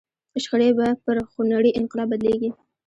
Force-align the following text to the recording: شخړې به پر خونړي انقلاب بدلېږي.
شخړې 0.43 0.69
به 0.77 0.87
پر 1.03 1.17
خونړي 1.31 1.71
انقلاب 1.79 2.07
بدلېږي. 2.11 2.49